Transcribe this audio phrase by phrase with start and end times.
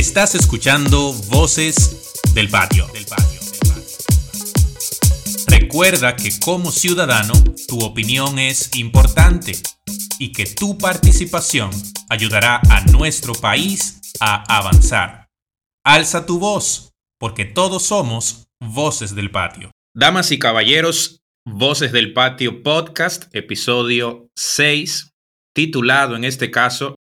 [0.00, 2.86] Estás escuchando Voces del Patio.
[5.46, 7.34] Recuerda que como ciudadano
[7.68, 9.52] tu opinión es importante
[10.18, 11.70] y que tu participación
[12.08, 15.28] ayudará a nuestro país a avanzar.
[15.84, 19.70] Alza tu voz, porque todos somos Voces del Patio.
[19.94, 25.10] Damas y caballeros, Voces del Patio Podcast, episodio 6,
[25.54, 26.94] titulado en este caso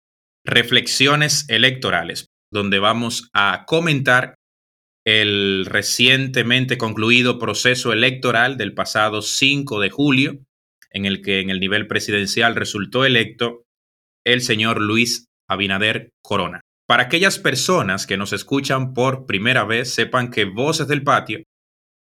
[0.47, 4.35] Reflexiones Electorales, donde vamos a comentar
[5.07, 10.39] el recientemente concluido proceso electoral del pasado 5 de julio,
[10.91, 13.65] en el que en el nivel presidencial resultó electo
[14.25, 16.61] el señor Luis Abinader Corona.
[16.89, 21.43] Para aquellas personas que nos escuchan por primera vez, sepan que Voces del Patio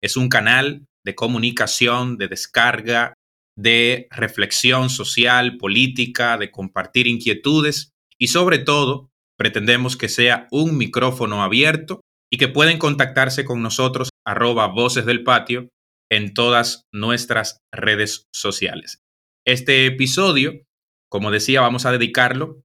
[0.00, 3.14] es un canal de comunicación, de descarga,
[3.56, 9.07] de reflexión social, política, de compartir inquietudes y sobre todo
[9.38, 12.00] pretendemos que sea un micrófono abierto
[12.30, 15.68] y que pueden contactarse con nosotros arroba voces del patio
[16.10, 19.00] en todas nuestras redes sociales.
[19.46, 20.62] Este episodio,
[21.10, 22.60] como decía, vamos a dedicarlo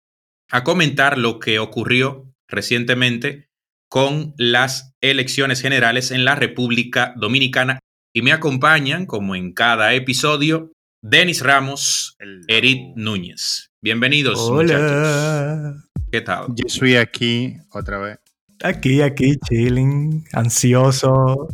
[0.50, 3.48] a comentar lo que ocurrió recientemente
[3.90, 7.80] con las elecciones generales en la República Dominicana.
[8.14, 10.72] Y me acompañan, como en cada episodio,
[11.04, 12.16] Denis Ramos,
[12.48, 13.70] Erit Núñez.
[13.82, 15.91] Bienvenidos, Hola.
[16.12, 16.48] ¿Qué tal?
[16.50, 18.20] Yo estoy aquí otra vez.
[18.62, 21.48] Aquí, aquí, chilling, ansioso.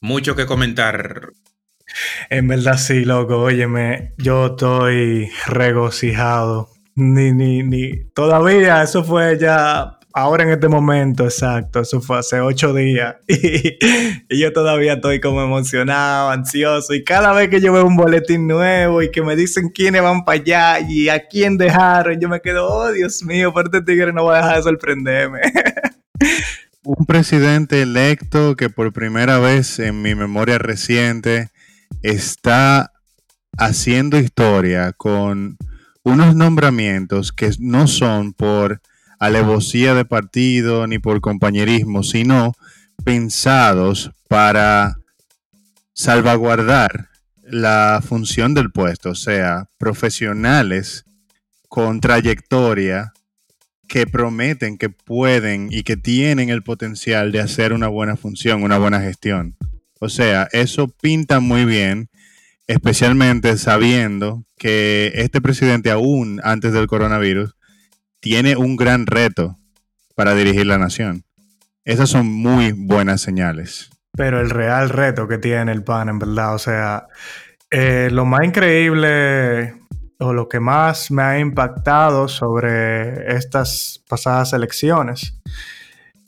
[0.00, 1.28] Mucho que comentar.
[2.28, 8.04] En verdad sí, loco, óyeme, yo estoy regocijado ni, ni, ni.
[8.14, 9.99] Todavía, eso fue ya.
[10.12, 11.80] Ahora en este momento, exacto.
[11.80, 13.16] Eso fue hace ocho días.
[13.28, 16.94] Y, yo todavía estoy como emocionado, ansioso.
[16.94, 20.24] Y cada vez que yo veo un boletín nuevo y que me dicen quiénes van
[20.24, 24.12] para allá y a quién dejaron, yo me quedo, oh Dios mío, por este tigre
[24.12, 25.40] no va a dejar de sorprenderme.
[26.84, 31.50] un presidente electo que por primera vez en mi memoria reciente
[32.02, 32.92] está
[33.58, 35.58] haciendo historia con
[36.02, 38.80] unos nombramientos que no son por
[39.20, 42.54] alevosía de partido ni por compañerismo, sino
[43.04, 44.96] pensados para
[45.92, 47.10] salvaguardar
[47.42, 51.04] la función del puesto, o sea, profesionales
[51.68, 53.12] con trayectoria
[53.86, 58.78] que prometen que pueden y que tienen el potencial de hacer una buena función, una
[58.78, 59.56] buena gestión.
[60.00, 62.08] O sea, eso pinta muy bien
[62.70, 67.56] especialmente sabiendo que este presidente aún antes del coronavirus
[68.20, 69.58] tiene un gran reto
[70.14, 71.24] para dirigir la nación.
[71.84, 73.90] Esas son muy buenas señales.
[74.12, 77.06] Pero el real reto que tiene el PAN, en verdad, o sea,
[77.70, 79.74] eh, lo más increíble
[80.18, 85.40] o lo que más me ha impactado sobre estas pasadas elecciones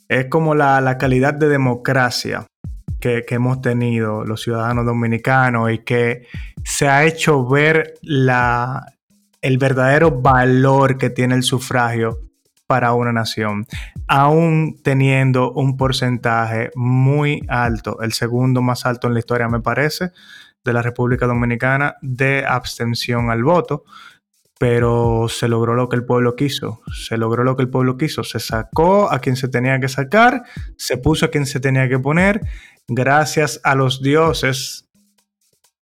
[0.09, 2.47] es como la, la calidad de democracia
[3.03, 6.27] que, hemos tenido los ciudadanos dominicanos y que
[6.63, 8.93] se ha hecho ver la,
[9.43, 12.19] el verdadero valor que tiene el sufragio
[12.65, 13.67] para una nación,
[14.07, 20.11] aún teniendo un porcentaje muy alto, el segundo más alto en la historia me parece,
[20.63, 23.83] de la República Dominicana de abstención al voto
[24.59, 28.23] pero se logró lo que el pueblo quiso, se logró lo que el pueblo quiso,
[28.23, 30.43] se sacó a quien se tenía que sacar,
[30.77, 32.39] se puso a quien se tenía que poner,
[32.87, 34.87] gracias a los dioses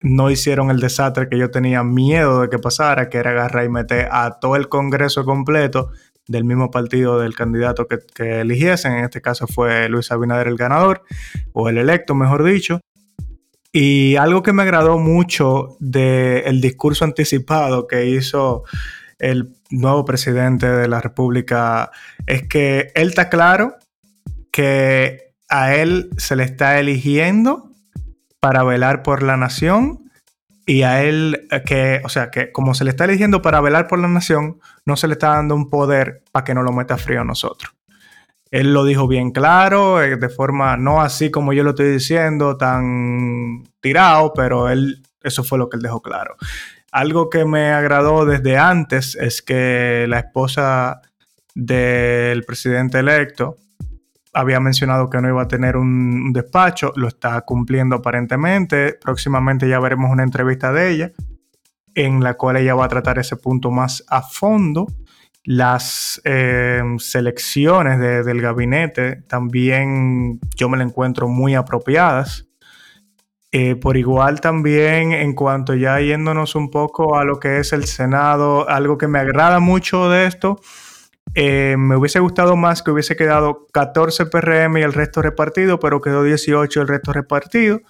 [0.01, 3.69] no hicieron el desastre que yo tenía miedo de que pasara, que era agarrar y
[3.69, 5.91] meter a todo el Congreso completo
[6.27, 11.03] del mismo partido del candidato que, eligiesen, en este caso fue Luis Abinader el ganador,
[11.53, 12.79] o el electo, mejor dicho,
[13.71, 18.63] y algo que me agradó mucho del discurso anticipado que hizo
[19.17, 21.91] el nuevo presidente de la República
[22.25, 23.75] es que él está claro
[24.51, 27.68] que a él se le está eligiendo
[28.39, 30.11] para velar por la nación
[30.65, 33.99] y a él que, o sea, que como se le está eligiendo para velar por
[33.99, 37.21] la nación, no se le está dando un poder para que no lo meta frío
[37.21, 37.73] a nosotros.
[38.51, 42.57] Él lo dijo bien claro, eh, de forma no así como yo lo estoy diciendo,
[42.57, 46.35] tan tirado, pero él, eso fue lo que él dejó claro.
[46.91, 51.01] Algo que me agradó desde antes es que la esposa
[51.53, 53.57] del presidente electo
[54.33, 58.93] había mencionado que no iba a tener un despacho, lo está cumpliendo aparentemente.
[58.93, 61.11] Próximamente ya veremos una entrevista de ella
[61.95, 64.87] en la cual ella va a tratar ese punto más a fondo.
[65.43, 72.45] Las eh, selecciones del gabinete también yo me la encuentro muy apropiadas.
[73.51, 77.85] Eh, por igual también en cuanto ya yéndonos un poco a lo que es el
[77.85, 80.59] Senado, algo que me agrada mucho de esto
[81.35, 86.01] Eh, me hubiese gustado más que hubiese quedado 14 PRM y el resto repartido, pero
[86.01, 87.81] quedó 18 el resto repartido.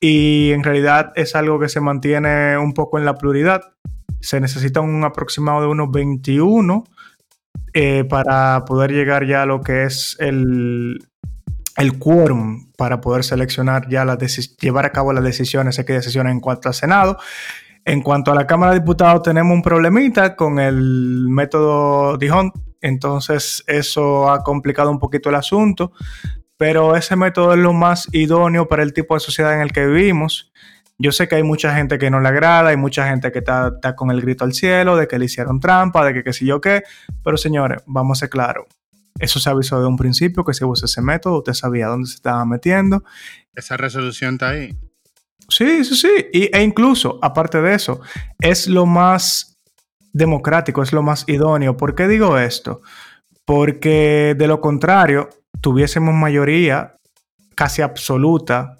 [0.00, 3.62] Y en realidad es algo que se mantiene un poco en la pluralidad.
[4.20, 6.84] Se necesita un aproximado de unos 21
[7.74, 11.06] eh, para poder llegar ya a lo que es el,
[11.76, 14.18] el quórum para poder seleccionar ya las
[14.58, 17.18] llevar a cabo las decisiones, hay que decisiones en cuanto al Senado.
[17.84, 23.62] En cuanto a la Cámara de Diputados, tenemos un problemita con el método Dijon, entonces
[23.66, 25.92] eso ha complicado un poquito el asunto,
[26.56, 29.86] pero ese método es lo más idóneo para el tipo de sociedad en el que
[29.86, 30.52] vivimos.
[30.98, 33.72] Yo sé que hay mucha gente que no le agrada, hay mucha gente que está,
[33.96, 36.60] con el grito al cielo de que le hicieron trampa, de que qué sé yo
[36.60, 36.82] qué,
[37.24, 38.66] pero señores, vamos a ser claros.
[39.18, 42.16] Eso se avisó de un principio que si usa ese método, usted sabía dónde se
[42.16, 43.02] estaba metiendo.
[43.54, 44.76] Esa resolución está ahí.
[45.48, 46.08] Sí, sí, sí.
[46.32, 48.00] e incluso, aparte de eso,
[48.38, 49.50] es lo más
[50.12, 51.76] democrático, es lo más idóneo.
[51.76, 52.80] ¿Por qué digo esto?
[53.44, 55.28] Porque de lo contrario,
[55.60, 56.96] tuviésemos mayoría
[57.54, 58.78] casi absoluta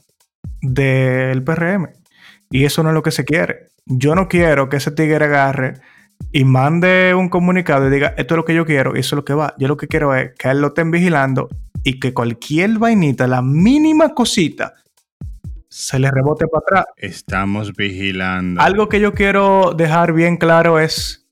[0.63, 1.89] del PRM.
[2.51, 3.69] Y eso no es lo que se quiere.
[3.87, 5.75] Yo no quiero que ese tigre agarre
[6.33, 9.19] y mande un comunicado y diga, esto es lo que yo quiero y eso es
[9.19, 9.55] lo que va.
[9.59, 11.49] Yo lo que quiero es que él lo estén vigilando
[11.83, 14.75] y que cualquier vainita, la mínima cosita,
[15.71, 16.85] se le rebote para atrás.
[16.97, 18.61] Estamos vigilando.
[18.61, 21.29] Algo que yo quiero dejar bien claro es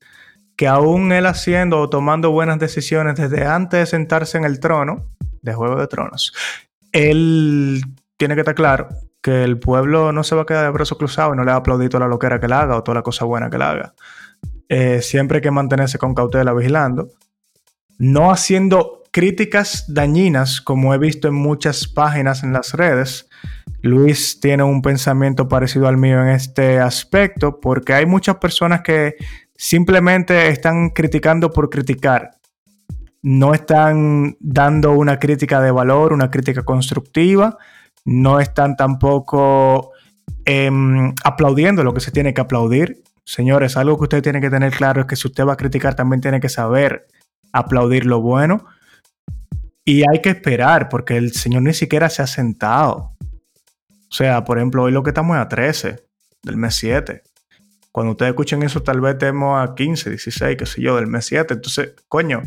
[0.55, 5.11] que aún él haciendo o tomando buenas decisiones desde antes de sentarse en el trono
[5.41, 6.33] de Juego de Tronos,
[6.91, 7.81] él
[8.17, 8.89] tiene que estar claro
[9.21, 11.57] que el pueblo no se va a quedar de brazos cruzados y no le va
[11.57, 13.63] a aplaudir toda la loquera que le haga o toda la cosa buena que le
[13.63, 13.93] haga.
[14.69, 17.09] Eh, siempre hay que mantenerse con cautela vigilando,
[17.97, 23.28] no haciendo críticas dañinas como he visto en muchas páginas en las redes.
[23.81, 29.15] Luis tiene un pensamiento parecido al mío en este aspecto porque hay muchas personas que
[29.55, 32.31] simplemente están criticando por criticar.
[33.21, 37.57] No están dando una crítica de valor, una crítica constructiva
[38.05, 39.91] no están tampoco
[40.45, 43.03] em, aplaudiendo lo que se tiene que aplaudir.
[43.23, 45.95] Señores, algo que usted tiene que tener claro es que si usted va a criticar,
[45.95, 47.05] también tiene que saber
[47.51, 48.65] aplaudir lo bueno.
[49.85, 53.13] Y hay que esperar, porque el Señor ni siquiera se ha sentado.
[54.11, 56.03] O sea, por ejemplo, hoy lo que estamos es a 13
[56.43, 57.21] del mes 7.
[57.91, 61.25] Cuando ustedes escuchen eso, tal vez estemos a 15, 16, qué sé yo, del mes
[61.25, 61.53] 7.
[61.55, 62.41] Entonces, coño,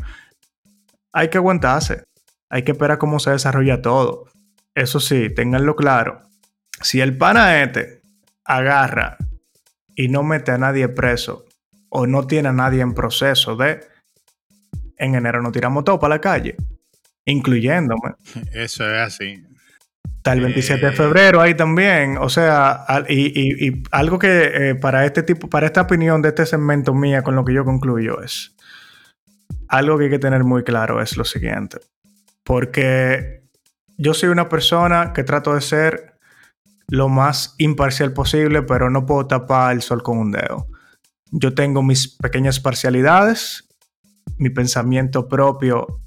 [1.13, 2.05] hay que aguantarse.
[2.49, 4.27] Hay que esperar cómo se desarrolla todo.
[4.75, 6.23] Eso sí, ténganlo claro.
[6.81, 8.03] Si el pana este
[8.45, 9.17] agarra
[9.95, 11.45] y no mete a nadie preso
[11.89, 13.81] o no tiene a nadie en proceso de,
[14.97, 16.57] en enero no tiramos todo para la calle,
[17.25, 18.15] incluyéndome.
[18.53, 19.45] Eso es así.
[20.23, 22.17] Está el 27 de febrero ahí también.
[22.17, 26.95] O sea, y, algo que eh, para este tipo, para esta opinión de este segmento
[26.95, 28.55] mía, con lo que yo concluyo es
[29.67, 31.79] algo que hay que tener muy claro es lo siguiente.
[32.45, 33.43] Porque
[33.97, 36.21] yo soy una persona que trato de ser
[36.87, 40.69] lo más imparcial posible, pero no puedo tapar el sol con un dedo.
[41.33, 43.67] Yo tengo mis pequeñas parcialidades,
[44.37, 46.02] mi pensamiento propio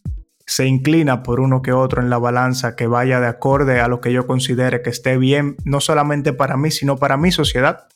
[0.45, 3.99] se inclina por uno que otro en la balanza que vaya de acorde a lo
[3.99, 7.87] que yo considere que esté bien, no solamente para mí, sino para mi sociedad.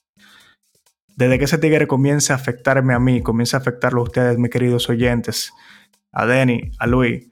[1.16, 4.50] Desde que ese tigre comience a afectarme a mí, comience a afectarlo a ustedes, mis
[4.50, 5.52] queridos oyentes,
[6.12, 7.28] a Denny, a Luis,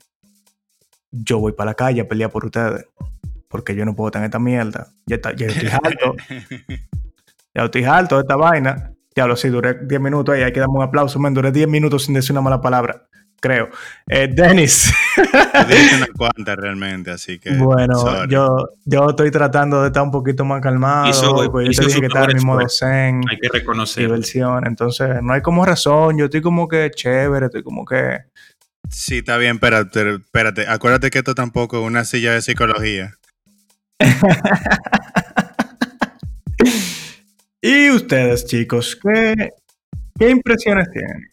[1.12, 2.86] yo voy para la calle a pelear por ustedes.
[3.48, 4.88] Porque yo no puedo tener esta mierda.
[5.06, 6.15] Ya, está, ya estoy alto.
[7.56, 8.94] ya estoy alto de esta vaina.
[9.15, 10.44] Diablo, sí, duré 10 minutos ahí.
[10.44, 11.18] Hay que darme un aplauso.
[11.18, 13.08] Me duré 10 minutos sin decir una mala palabra.
[13.39, 13.70] Creo.
[14.08, 14.91] Eh, Dennis.
[15.17, 17.51] una cuanta realmente, así que.
[17.51, 21.10] Bueno, yo, yo estoy tratando de estar un poquito más calmado.
[21.10, 23.22] Hizo, pues yo te dije que estar en mi modo zen.
[23.29, 24.03] Hay que reconocer.
[24.03, 24.65] Diversión.
[24.65, 26.17] Entonces, no hay como razón.
[26.17, 28.22] Yo estoy como que chévere, estoy como que
[28.89, 30.67] Sí, está bien, pero espérate.
[30.67, 33.17] Acuérdate que esto tampoco es una silla de psicología.
[37.62, 39.51] y ustedes, chicos, ¿qué,
[40.20, 41.29] impresiones tienen?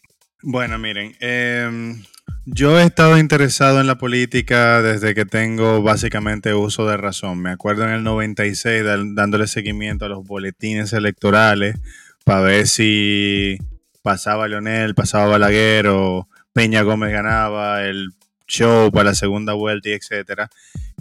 [0.47, 2.03] Bueno, miren, em,
[2.45, 7.41] yo he estado interesado en la política desde que tengo básicamente uso de razón.
[7.41, 8.85] Me acuerdo en el 96
[9.15, 11.77] dándole seguimiento a los boletines electorales
[12.25, 13.57] para ver si
[14.03, 18.11] pasaba Leonel, pasaba Balaguer o Peña Gómez ganaba, el
[18.47, 20.51] show para la segunda vuelta y etcétera.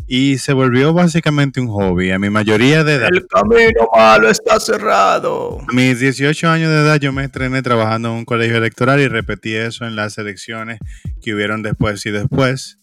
[0.07, 2.11] Y se volvió básicamente un hobby.
[2.11, 3.09] A mi mayoría de edad.
[3.11, 5.59] El camino malo está cerrado.
[5.61, 9.07] A mis 18 años de edad yo me estrené trabajando en un colegio electoral y
[9.07, 10.79] repetí eso en las elecciones
[11.21, 12.79] que hubieron después y después.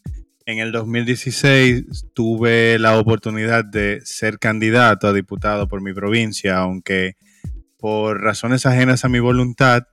[0.47, 7.17] En el 2016 tuve la oportunidad de ser candidato a diputado por mi provincia, aunque
[7.79, 9.85] por razones ajenas a mi voluntad,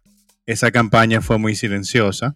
[0.45, 2.35] esa campaña fue muy silenciosa.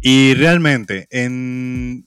[0.00, 2.06] Y realmente, en,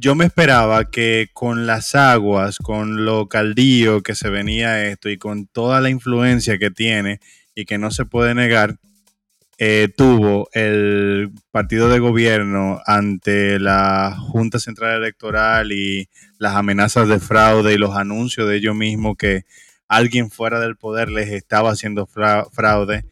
[0.00, 5.18] yo me esperaba que con las aguas, con lo caldío que se venía esto y
[5.18, 7.18] con toda la influencia que tiene
[7.52, 8.76] y que no se puede negar,
[9.58, 17.18] eh, tuvo el partido de gobierno ante la Junta Central Electoral y las amenazas de
[17.18, 19.46] fraude y los anuncios de ellos mismos que
[19.88, 23.04] alguien fuera del poder les estaba haciendo fraude,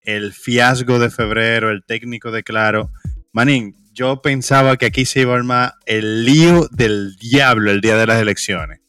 [0.00, 2.90] el fiasco de febrero, el técnico de Claro.
[3.32, 7.96] Manín, yo pensaba que aquí se iba a armar el lío del diablo el día
[7.96, 8.80] de las elecciones.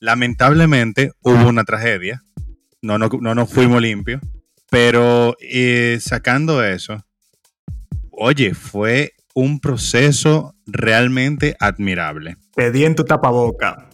[0.00, 2.24] Lamentablemente hubo una tragedia,
[2.80, 4.20] no, no, no nos fuimos limpios,
[4.68, 7.04] pero eh, sacando eso,
[8.10, 12.36] oye, fue un proceso realmente admirable.
[12.56, 13.88] Pedí en tu tapaboca.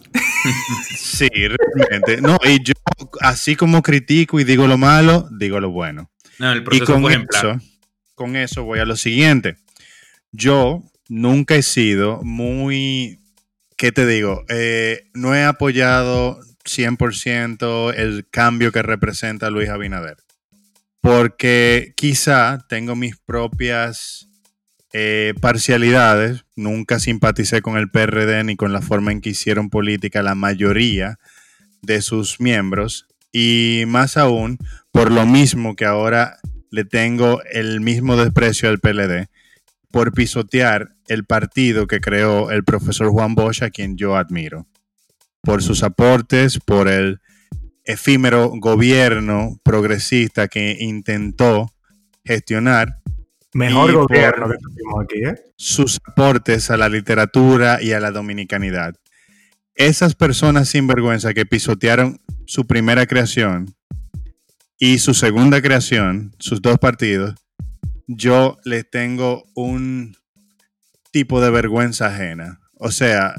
[0.97, 2.21] sí, realmente.
[2.21, 2.73] No, y yo,
[3.21, 6.09] así como critico y digo lo malo, digo lo bueno.
[6.39, 7.59] No, el proceso y con eso,
[8.15, 9.57] con eso voy a lo siguiente.
[10.31, 13.19] Yo nunca he sido muy,
[13.77, 14.43] ¿qué te digo?
[14.49, 20.17] Eh, no he apoyado 100% el cambio que representa Luis Abinader
[21.01, 24.29] porque quizá tengo mis propias
[24.93, 26.43] eh, parcialidades.
[26.55, 31.19] Nunca simpaticé con el PRD ni con la forma en que hicieron política la mayoría
[31.81, 33.07] de sus miembros.
[33.31, 34.57] Y más aún,
[34.91, 36.37] por lo mismo que ahora
[36.71, 39.29] le tengo el mismo desprecio al PLD,
[39.91, 44.67] por pisotear el partido que creó el profesor Juan Bosch, a quien yo admiro.
[45.41, 47.19] Por sus aportes, por el
[47.83, 51.73] efímero gobierno progresista que intentó
[52.23, 52.97] gestionar.
[53.53, 55.35] Mejor gobierno que tuvimos aquí, ¿eh?
[55.55, 58.95] Sus aportes a la literatura y a la dominicanidad.
[59.73, 63.73] Esas personas sinvergüenza que pisotearon su primera creación
[64.77, 67.35] y su segunda creación, sus dos partidos,
[68.11, 70.17] yo les tengo un
[71.11, 72.59] tipo de vergüenza ajena.
[72.73, 73.35] O sea,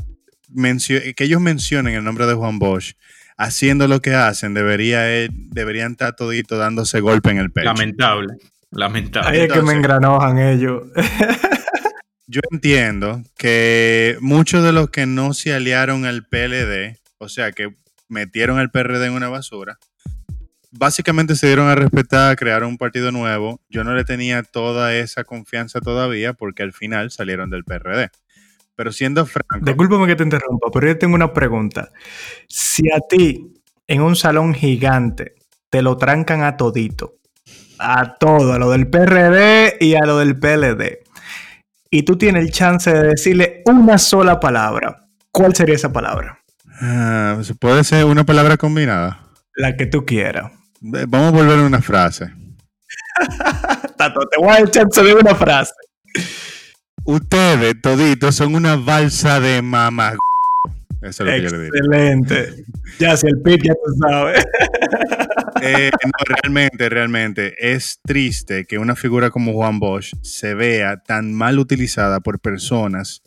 [0.54, 2.92] que ellos mencionen el nombre de Juan Bosch
[3.36, 7.64] haciendo lo que hacen, debería, deberían estar toditos dándose golpe en el pecho.
[7.64, 8.34] Lamentable,
[8.70, 9.28] lamentable.
[9.28, 10.84] Ahí es que me engranojan ellos.
[12.28, 17.74] yo entiendo que muchos de los que no se aliaron al PLD, o sea, que
[18.08, 19.78] metieron el PRD en una basura,
[20.70, 23.60] básicamente se dieron a respetar, crearon un partido nuevo.
[23.68, 28.10] Yo no le tenía toda esa confianza todavía porque al final salieron del PRD.
[28.76, 29.64] Pero siendo franco.
[29.64, 31.90] Discúlpame que te interrumpa, pero yo tengo una pregunta.
[32.48, 35.34] Si a ti, en un salón gigante,
[35.68, 37.16] te lo trancan a todito,
[37.78, 41.00] a todo, a lo del PRD y a lo del PLD,
[41.90, 46.38] y tú tienes el chance de decirle una sola palabra, ¿cuál sería esa palabra?
[46.80, 49.26] Ah, ¿Puede ser una palabra combinada?
[49.56, 50.52] La que tú quieras.
[50.80, 52.32] Vamos a volver a una frase.
[53.98, 55.72] Tato, te voy a chance de una frase.
[57.04, 60.16] Ustedes toditos son una balsa de mamá.
[61.02, 61.76] Eso es lo que yo le digo.
[61.76, 62.64] Excelente.
[62.98, 64.44] Ya, si el pit ya tú sabes.
[65.62, 71.34] Eh, no, realmente, realmente es triste que una figura como Juan Bosch se vea tan
[71.34, 73.20] mal utilizada por personas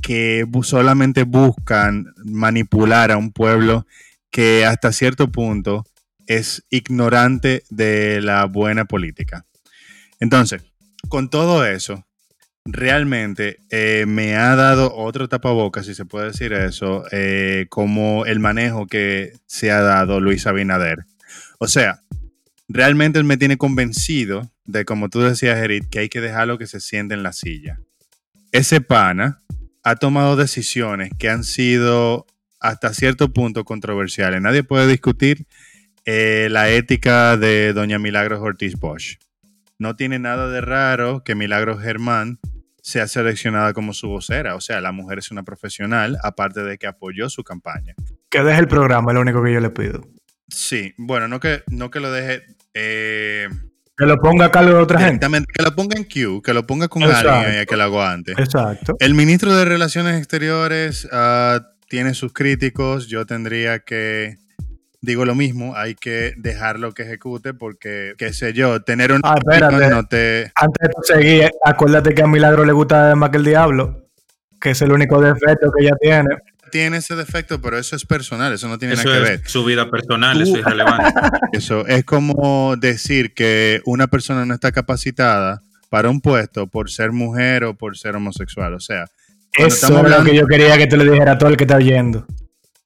[0.00, 3.86] que solamente buscan manipular a un pueblo
[4.30, 5.84] que hasta cierto punto
[6.26, 9.46] es ignorante de la buena política.
[10.20, 10.62] Entonces,
[11.08, 12.06] con todo eso,
[12.64, 18.40] realmente eh, me ha dado otro tapabocas, si se puede decir eso, eh, como el
[18.40, 21.04] manejo que se ha dado Luis Abinader.
[21.58, 22.00] O sea,
[22.68, 26.66] realmente él me tiene convencido de, como tú decías, Erit, que hay que dejarlo que
[26.66, 27.80] se siente en la silla.
[28.52, 29.42] Ese pana
[29.82, 32.26] ha tomado decisiones que han sido
[32.60, 34.40] hasta cierto punto controversiales.
[34.40, 35.46] Nadie puede discutir
[36.04, 39.18] eh, la ética de doña Milagros Ortiz Bosch.
[39.78, 42.38] No tiene nada de raro que Milagros Germán
[42.82, 44.54] sea seleccionada como su vocera.
[44.54, 47.94] O sea, la mujer es una profesional, aparte de que apoyó su campaña.
[48.28, 50.06] Que deje el programa, es lo único que yo le pido.
[50.48, 52.42] Sí, bueno, no que, no que lo deje.
[52.74, 53.48] Eh,
[53.96, 55.26] que lo ponga a cargo de otra gente.
[55.52, 58.32] Que lo ponga en Q, que lo ponga con alguien y que lo aguante.
[58.32, 58.96] Exacto.
[58.98, 63.08] El ministro de Relaciones Exteriores uh, tiene sus críticos.
[63.08, 64.38] Yo tendría que
[65.04, 69.20] digo lo mismo, hay que dejarlo que ejecute porque, qué sé yo, tener un...
[69.24, 69.88] Ah, espérate.
[69.88, 70.52] No te...
[70.54, 74.08] Antes de seguir, acuérdate que a Milagro le gusta más que el diablo,
[74.60, 76.36] que es el único defecto que ella tiene.
[76.70, 79.40] Tiene ese defecto, pero eso es personal, eso no tiene nada que ver.
[79.46, 81.12] Su vida personal, eso es irrelevante.
[81.52, 87.12] Eso es como decir que una persona no está capacitada para un puesto por ser
[87.12, 88.74] mujer o por ser homosexual.
[88.74, 89.04] O sea,
[89.56, 91.76] eso es lo que yo quería que te le dijera a todo el que está
[91.76, 92.26] oyendo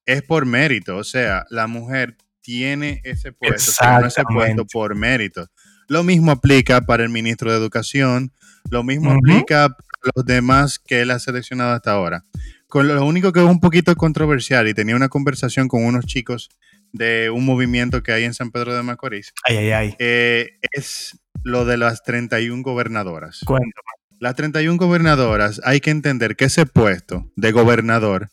[0.08, 0.96] es por mérito.
[0.96, 5.46] O sea, la mujer tiene ese puesto, tiene ese puesto por mérito.
[5.86, 8.32] Lo mismo aplica para el ministro de Educación,
[8.70, 12.24] lo mismo aplica para los demás que él ha seleccionado hasta ahora.
[12.68, 16.48] Con lo único que es un poquito controversial y tenía una conversación con unos chicos
[16.92, 19.32] de un movimiento que hay en San Pedro de Macorís.
[19.44, 19.96] Ay, ay, ay.
[19.98, 23.40] Eh, es lo de las 31 gobernadoras.
[23.44, 23.72] Cuéntame.
[24.20, 28.30] Las 31 gobernadoras, hay que entender que ese puesto de gobernador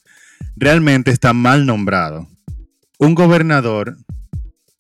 [0.56, 2.28] realmente está mal nombrado.
[2.98, 3.98] Un gobernador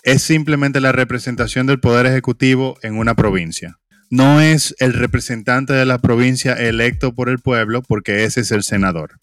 [0.03, 3.79] es simplemente la representación del poder ejecutivo en una provincia.
[4.09, 8.63] No es el representante de la provincia electo por el pueblo porque ese es el
[8.63, 9.19] senador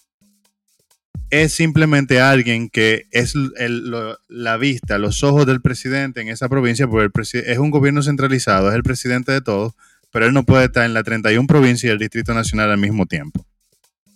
[1.32, 7.22] es simplemente alguien que es la vista, los ojos del presidente en esa provincia, porque
[7.46, 9.72] es un gobierno centralizado, es el presidente de todos,
[10.10, 13.06] pero él no puede estar en la 31 provincia y el Distrito Nacional al mismo
[13.06, 13.46] tiempo.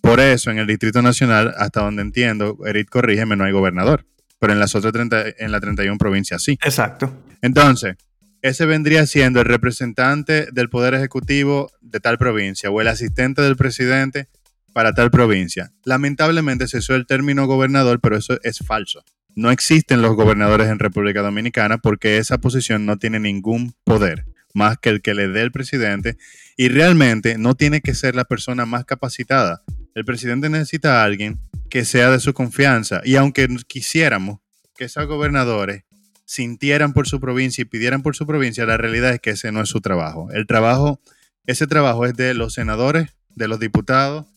[0.01, 4.05] Por eso, en el Distrito Nacional, hasta donde entiendo, Eric, corrígeme, no hay gobernador,
[4.39, 6.53] pero en las otras 30, en la 31 provincia sí.
[6.63, 7.23] Exacto.
[7.41, 7.95] Entonces,
[8.41, 13.55] ese vendría siendo el representante del Poder Ejecutivo de tal provincia o el asistente del
[13.55, 14.27] presidente
[14.73, 15.71] para tal provincia.
[15.83, 19.03] Lamentablemente se usó el término gobernador, pero eso es falso.
[19.35, 24.77] No existen los gobernadores en República Dominicana porque esa posición no tiene ningún poder más
[24.77, 26.17] que el que le dé el presidente
[26.57, 29.61] y realmente no tiene que ser la persona más capacitada.
[29.97, 31.39] El presidente necesita a alguien
[31.71, 34.37] que sea de su confianza y aunque quisiéramos
[34.77, 35.85] que esos gobernadores
[36.23, 39.59] sintieran por su provincia y pidieran por su provincia, la realidad es que ese no
[39.59, 40.29] es su trabajo.
[40.31, 41.01] El trabajo,
[41.47, 44.27] ese trabajo es de los senadores, de los diputados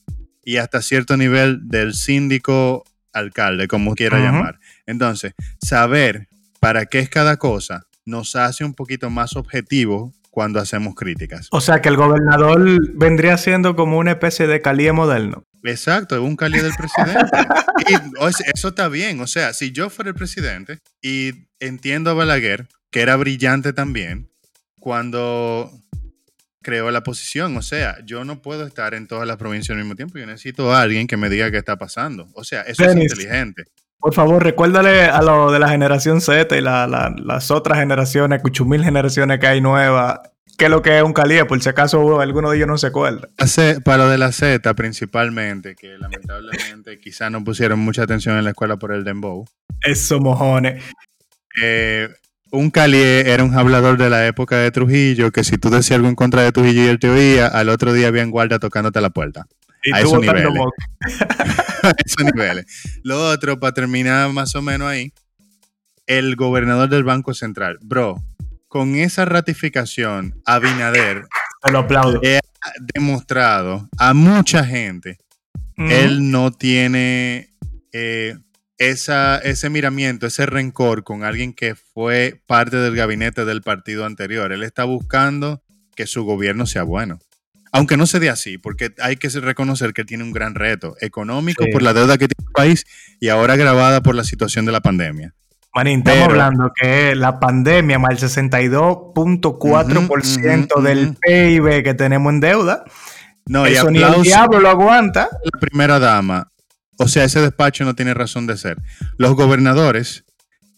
[0.42, 4.60] y hasta cierto nivel del síndico alcalde, como quiera llamar.
[4.86, 10.94] Entonces, saber para qué es cada cosa nos hace un poquito más objetivo cuando hacemos
[10.94, 11.48] críticas.
[11.50, 15.44] O sea que el gobernador vendría siendo como una especie de calía moderno.
[15.64, 17.30] Exacto, es un calía del presidente.
[17.88, 19.20] y eso está bien.
[19.20, 24.30] O sea, si yo fuera el presidente y entiendo a Balaguer, que era brillante también,
[24.78, 25.70] cuando
[26.62, 27.56] creó la posición.
[27.56, 30.18] O sea, yo no puedo estar en todas las provincias al mismo tiempo.
[30.18, 32.28] Yo necesito a alguien que me diga qué está pasando.
[32.34, 33.64] O sea, eso es inteligente.
[33.98, 39.38] Por favor, recuérdale a lo de la generación Z y las otras generaciones, mil generaciones
[39.38, 40.20] que hay nuevas,
[40.60, 42.88] qué es lo que es un calía, por si acaso alguno de ellos no se
[42.88, 43.30] acuerda.
[43.82, 48.50] Para lo de la Z principalmente, que lamentablemente quizá no pusieron mucha atención en la
[48.50, 49.46] escuela por el dembow.
[49.80, 50.84] Eso, mojones.
[51.62, 52.10] Eh,
[52.50, 56.08] un Calié era un hablador de la época de Trujillo, que si tú decías algo
[56.08, 58.98] en contra de Trujillo y él te oía, al otro día había en guardia tocándote
[58.98, 59.46] a la puerta.
[59.94, 60.52] a esos niveles.
[61.82, 63.00] a esos niveles.
[63.02, 65.14] Lo otro, para terminar más o menos ahí,
[66.06, 67.78] el gobernador del Banco Central.
[67.80, 68.22] Bro,
[68.70, 71.26] con esa ratificación, Abinader
[71.72, 72.20] lo aplaudo.
[72.24, 75.18] ha demostrado a mucha gente,
[75.76, 77.50] él no tiene...
[77.92, 78.36] Eh,
[78.78, 84.52] esa, ese miramiento, ese rencor con alguien que fue parte del gabinete del partido anterior.
[84.52, 85.62] Él está buscando
[85.94, 87.18] que su gobierno sea bueno.
[87.72, 91.66] Aunque no se dé así, porque hay que reconocer que tiene un gran reto económico
[91.70, 92.86] por la deuda que tiene el país
[93.20, 95.34] y ahora agravada por la situación de la pandemia.
[95.74, 102.84] Manín, estamos hablando que la pandemia, más el 62.4% del PIB que tenemos en deuda,
[103.46, 105.28] no, eso ni el diablo lo aguanta.
[105.44, 106.52] La primera dama,
[106.98, 108.78] o sea, ese despacho no tiene razón de ser.
[109.16, 110.24] Los gobernadores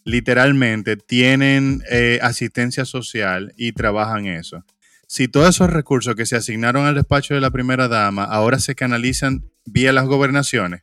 [0.05, 4.65] literalmente tienen eh, asistencia social y trabajan eso.
[5.07, 8.75] Si todos esos recursos que se asignaron al despacho de la primera dama ahora se
[8.75, 10.83] canalizan vía las gobernaciones,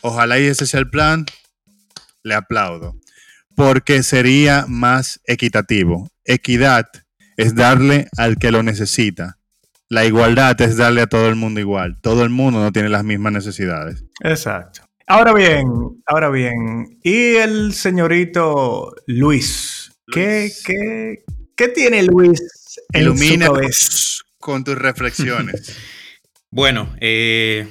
[0.00, 1.26] ojalá y ese sea el plan,
[2.22, 2.96] le aplaudo,
[3.54, 6.08] porque sería más equitativo.
[6.24, 6.86] Equidad
[7.36, 9.40] es darle al que lo necesita
[9.90, 11.98] la igualdad es darle a todo el mundo igual.
[12.00, 14.04] Todo el mundo no tiene las mismas necesidades.
[14.22, 14.82] Exacto.
[15.06, 15.66] Ahora bien,
[16.06, 19.90] ahora bien, ¿y el señorito Luis?
[20.06, 21.24] ¿Qué, qué,
[21.56, 22.40] qué tiene Luis
[22.92, 23.48] en Ilumina
[24.38, 25.76] con tus reflexiones.
[26.50, 27.66] bueno, eh,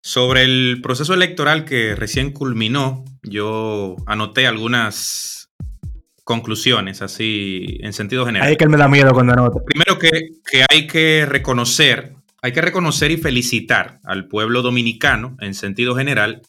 [0.00, 5.50] sobre el proceso electoral que recién culminó, yo anoté algunas
[6.24, 8.48] conclusiones, así en sentido general.
[8.48, 9.64] Ahí que me da miedo cuando anoto.
[9.64, 10.10] Primero que,
[10.50, 16.42] que hay que reconocer, hay que reconocer y felicitar al pueblo dominicano en sentido general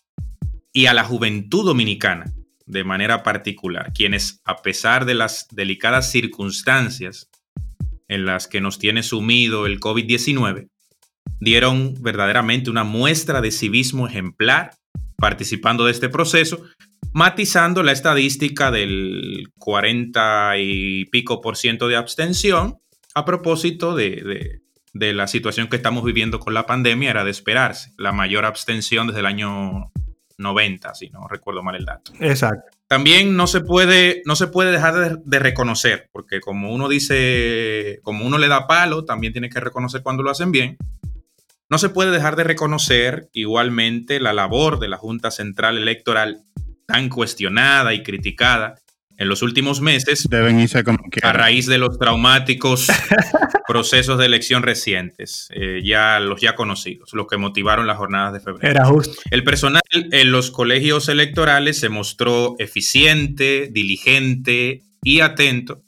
[0.71, 2.31] y a la juventud dominicana
[2.65, 7.29] de manera particular, quienes a pesar de las delicadas circunstancias
[8.07, 10.69] en las que nos tiene sumido el COVID-19,
[11.39, 14.71] dieron verdaderamente una muestra de civismo ejemplar
[15.23, 16.65] participando de este proceso
[17.13, 22.79] matizando la estadística del 40 y pico por ciento de abstención
[23.15, 24.59] a propósito de,
[24.91, 27.93] la situación que estamos viviendo con la pandemia, era de esperarse.
[27.97, 29.93] La mayor abstención desde el año
[30.37, 32.11] 90, si no recuerdo mal el dato.
[32.19, 32.77] Exacto.
[32.87, 38.01] también no se puede, no se puede dejar de, de, reconocer, porque como uno dice,
[38.03, 40.75] como uno le da palo, también tiene que reconocer cuando lo hacen bien.
[41.73, 46.43] No se puede dejar de reconocer igualmente la labor de la Junta Central Electoral
[46.85, 48.75] tan cuestionada y criticada
[49.17, 52.89] en los últimos meses Deben irse como a raíz de los traumáticos
[53.67, 58.39] procesos de elección recientes, eh, ya los ya conocidos, los que motivaron las jornadas de
[58.39, 58.69] febrero.
[58.69, 59.19] Era justo.
[59.31, 65.81] El personal en los colegios electorales se mostró eficiente, diligente y atento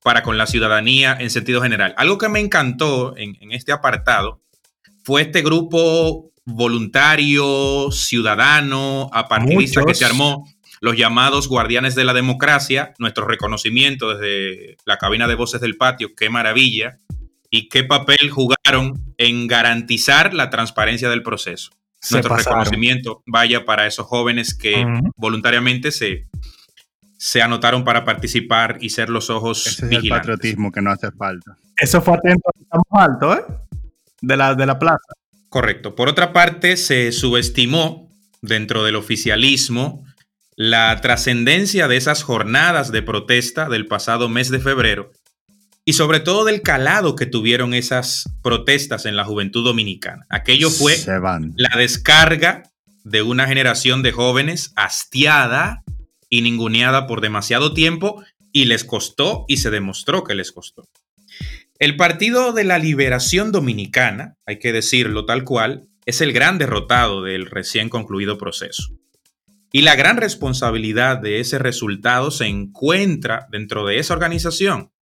[0.00, 1.92] para con la ciudadanía en sentido general.
[1.96, 4.43] Algo que me encantó en, en este apartado
[5.04, 10.48] fue este grupo voluntario, ciudadano, apartidista que se armó
[10.80, 16.14] los llamados guardianes de la democracia, nuestro reconocimiento desde la cabina de voces del patio,
[16.14, 16.98] qué maravilla,
[17.50, 21.70] y qué papel jugaron en garantizar la transparencia del proceso.
[22.00, 22.58] Se nuestro pasaron.
[22.58, 24.84] reconocimiento vaya para esos jóvenes que
[25.16, 26.26] voluntariamente se,
[27.16, 31.10] se anotaron para participar y ser los ojos Ese es el patriotismo que no hace
[31.12, 31.56] falta.
[31.76, 33.54] Eso fue atento, estamos altos, ¿eh?
[34.26, 35.14] De la, de la plaza.
[35.48, 35.94] Correcto.
[35.94, 38.10] Por otra parte, se subestimó
[38.42, 40.04] dentro del oficialismo
[40.56, 45.10] la trascendencia de esas jornadas de protesta del pasado mes de febrero
[45.84, 50.26] y sobre todo del calado que tuvieron esas protestas en la juventud dominicana.
[50.30, 50.96] Aquello fue
[51.56, 52.62] la descarga
[53.04, 55.82] de una generación de jóvenes hastiada
[56.30, 60.88] y ninguneada por demasiado tiempo y les costó y se demostró que les costó.
[61.84, 67.22] El Partido de la Liberación Dominicana, hay que decirlo tal cual, es el gran derrotado
[67.22, 68.84] del recién concluido proceso.
[69.70, 74.92] Y la gran responsabilidad de ese resultado se encuentra dentro de esa organización.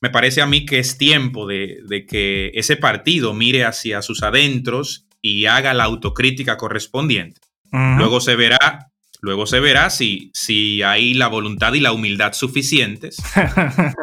[0.00, 4.22] Me parece a mí que es tiempo de, de que ese partido mire hacia sus
[4.22, 7.42] adentros y haga la autocrítica correspondiente.
[7.70, 8.90] Luego se verá,
[9.26, 13.16] luego se verá si, si hay la voluntad y la humildad suficientes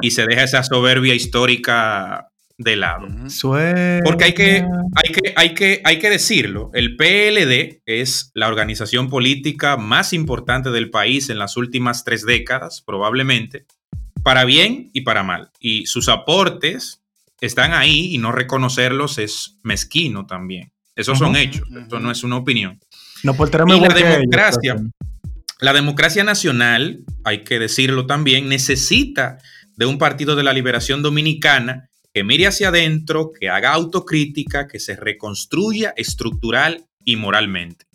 [0.02, 3.08] y se deja esa soberbia histórica de lado.
[3.30, 4.02] Sueña.
[4.04, 9.10] Porque hay que, hay, que, hay, que, hay que decirlo, el PLD es la organización
[9.10, 13.66] política más importante del país en las últimas tres décadas, probablemente,
[14.24, 15.52] para bien y para mal.
[15.58, 17.02] Y sus aportes
[17.40, 20.74] están ahí y no reconocerlos es mezquino también.
[20.98, 21.38] Esos son Ujú.
[21.40, 22.78] hechos, esto no es una opinión.
[23.24, 24.76] No portaremos Y la ellos, democracia.
[25.64, 29.38] La democracia nacional, hay que decirlo también, necesita
[29.78, 34.82] de un partido de la liberación dominicana que mire hacia adentro, que haga autocrítica, que
[34.82, 37.86] se reconstruya estructural y moralmente.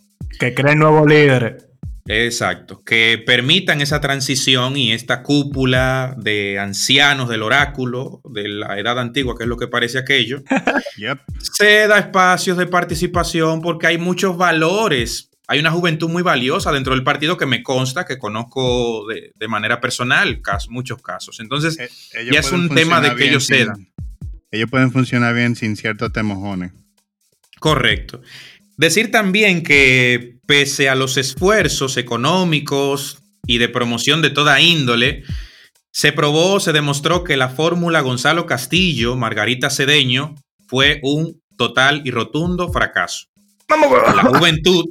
[0.40, 1.66] Que creen nuevos líderes.
[2.06, 8.98] Exacto, que permitan esa transición y esta cúpula de ancianos del oráculo, de la edad
[8.98, 10.42] antigua, que es lo que parece aquello,
[10.96, 11.18] Yep.
[11.38, 15.27] se da espacios de participación porque hay muchos valores.
[15.50, 19.48] Hay una juventud muy valiosa dentro del partido que me consta, que conozco de, de
[19.48, 21.40] manera personal, muchos casos.
[21.40, 23.88] Entonces, Eh, Ya es un tema de que ellos sin- cedan.
[24.50, 26.72] Ellos pueden funcionar bien sin ciertos temojones.
[27.60, 28.20] correcto.
[28.76, 35.24] Decir también que pese a los esfuerzos económicos y de promoción de toda índole,
[35.90, 40.36] se probó, se demostró que la fórmula Gonzalo Castillo, Margarita Cedeño,
[40.68, 43.26] fue un total y rotundo fracaso.
[43.68, 44.84] Vamos, La juventud,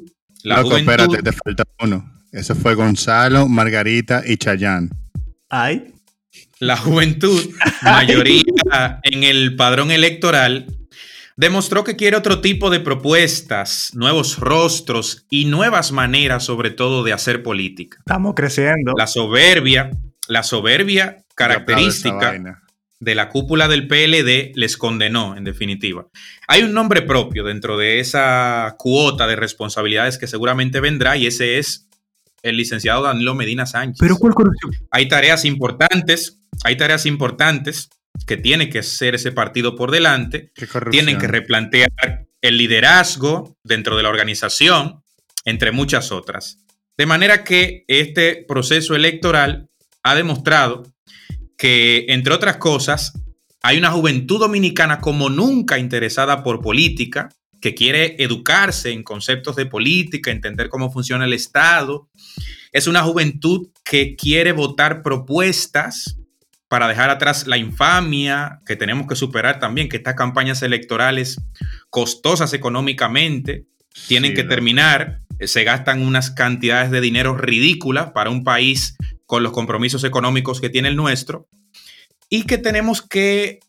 [0.47, 2.13] la Loco, juventud, espérate, te falta uno.
[2.31, 4.89] Ese fue Gonzalo, Margarita y Chayán.
[5.49, 5.93] Ay.
[6.59, 7.49] la juventud,
[7.81, 8.43] mayoría
[9.03, 10.67] en el padrón electoral,
[11.35, 17.11] demostró que quiere otro tipo de propuestas, nuevos rostros y nuevas maneras, sobre todo, de
[17.11, 17.97] hacer política.
[17.99, 18.93] Estamos creciendo.
[18.97, 19.91] La soberbia,
[20.29, 22.61] la soberbia característica.
[22.99, 26.07] De la cúpula del PLD les condenó, en definitiva.
[26.47, 31.59] Hay un nombre propio dentro de esa cuota de responsabilidades que seguramente vendrá y ese
[31.59, 31.87] es
[32.41, 34.71] el licenciado Danilo Medina Sánchez Pero ¿cuál corrupción?
[34.91, 37.89] hay tareas importantes, hay tareas importantes
[38.25, 41.05] que tiene que hacer ese partido por delante, Qué corrupción.
[41.05, 45.03] tienen que replantear el liderazgo dentro de la organización,
[45.45, 46.59] entre muchas otras.
[46.97, 49.69] De manera que este proceso electoral
[50.03, 50.83] ha demostrado
[51.57, 53.13] que, entre otras cosas,
[53.61, 59.65] hay una juventud dominicana como nunca interesada por política, que quiere educarse en conceptos de
[59.65, 62.07] política, entender cómo funciona el Estado.
[62.71, 66.17] Es una juventud que quiere votar propuestas
[66.67, 71.41] para dejar atrás la infamia que tenemos que superar también, que estas campañas electorales
[71.89, 73.65] costosas económicamente
[74.07, 78.95] tienen Sí, que terminar, se gastan unas cantidades de dinero ridículas para un país
[79.27, 81.47] con los compromisos económicos que tiene el nuestro
[82.29, 83.59] y que tenemos que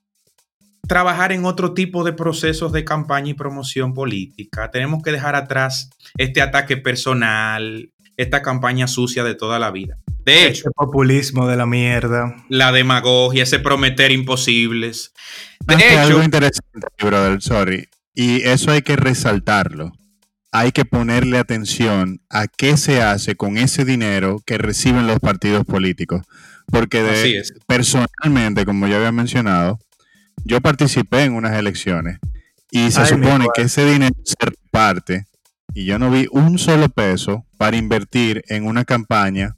[0.88, 4.70] trabajar en otro tipo de procesos de campaña y promoción política.
[4.70, 9.96] Tenemos que dejar atrás este ataque personal, esta campaña sucia de toda la vida.
[10.24, 12.36] De hecho, ese populismo de la mierda.
[12.48, 15.12] La demagogia, ese prometer imposibles.
[15.66, 17.88] De hecho, algo interesante, brother, sorry.
[18.14, 19.92] Y eso hay que resaltarlo.
[20.50, 25.64] Hay que ponerle atención a qué se hace con ese dinero que reciben los partidos
[25.64, 26.22] políticos.
[26.66, 29.78] Porque de, personalmente, como ya había mencionado,
[30.44, 32.18] yo participé en unas elecciones
[32.70, 35.26] y se supone que ese dinero se reparte
[35.74, 39.56] y yo no vi un solo peso para invertir en una campaña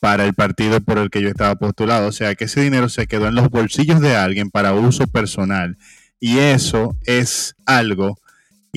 [0.00, 2.08] para el partido por el que yo estaba postulado.
[2.08, 5.76] O sea, que ese dinero se quedó en los bolsillos de alguien para uso personal.
[6.20, 8.18] Y eso es algo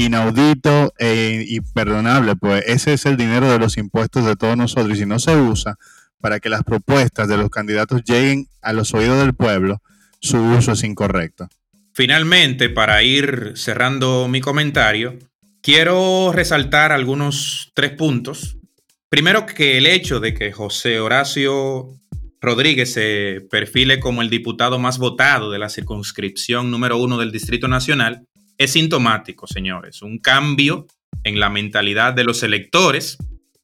[0.06, 5.02] inaudito e imperdonable, pues ese es el dinero de los impuestos de todos nosotros y
[5.02, 5.78] si no se usa
[6.20, 9.82] para que las propuestas de los candidatos lleguen a los oídos del pueblo,
[10.20, 11.50] su uso es incorrecto.
[11.94, 15.18] Finalmente, para ir cerrando mi comentario,
[15.62, 18.58] quiero resaltar algunos tres puntos.
[19.10, 21.90] Primero que el hecho de que José Horacio
[22.40, 27.68] Rodríguez se perfile como el diputado más votado de la circunscripción número uno del Distrito
[27.68, 28.26] Nacional
[28.64, 30.02] es sintomático, señores.
[30.02, 30.86] Un cambio
[31.24, 33.18] en la mentalidad de los electores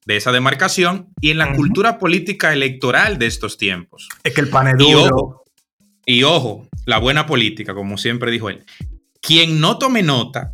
[0.05, 4.07] de esa demarcación y en la cultura política electoral de estos tiempos.
[4.23, 5.43] Es que el pan es duro.
[6.05, 8.63] Y ojo, la buena política, como siempre dijo él.
[9.21, 10.53] Quien no tome nota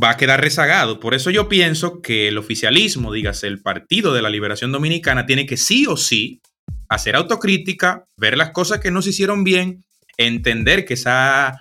[0.00, 1.00] va a quedar rezagado.
[1.00, 5.44] Por eso yo pienso que el oficialismo, dígase, el Partido de la Liberación Dominicana, tiene
[5.44, 6.40] que sí o sí
[6.88, 9.84] hacer autocrítica, ver las cosas que no se hicieron bien,
[10.16, 11.60] entender que esa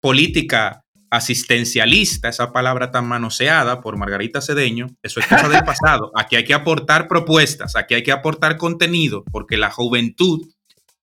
[0.00, 6.10] política asistencialista, esa palabra tan manoseada por Margarita Cedeño, eso es cosa del pasado.
[6.14, 10.46] Aquí hay que aportar propuestas, aquí hay que aportar contenido, porque la juventud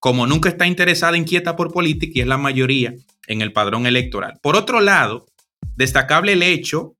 [0.04, 2.94] como nunca está interesada, inquieta por política y es la mayoría
[3.26, 4.38] en el padrón electoral.
[4.44, 5.28] Por otro lado,
[5.78, 6.98] destacable el hecho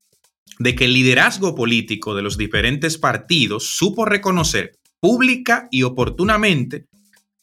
[0.58, 6.86] de que el liderazgo político de los diferentes partidos supo reconocer pública y oportunamente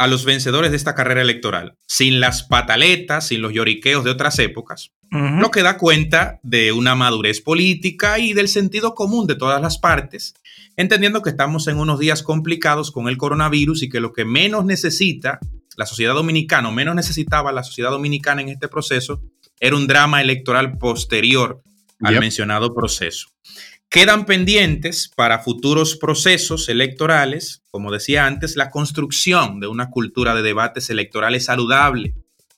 [0.00, 4.38] a los vencedores de esta carrera electoral, sin las pataletas, sin los lloriqueos de otras
[4.38, 9.60] épocas, lo que da cuenta de una madurez política y del sentido común de todas
[9.60, 10.32] las partes,
[10.78, 14.64] entendiendo que estamos en unos días complicados con el coronavirus y que lo que menos
[14.64, 15.38] necesita
[15.76, 19.20] la sociedad dominicana, o menos necesitaba la sociedad dominicana en este proceso,
[19.60, 21.62] era un drama electoral posterior
[22.00, 23.28] al mencionado proceso.
[23.90, 30.42] Quedan pendientes para futuros procesos electorales, como decía antes, la construcción de una cultura de
[30.42, 32.14] debates electorales saludable,